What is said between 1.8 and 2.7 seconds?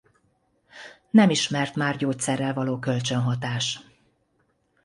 gyógyszerrel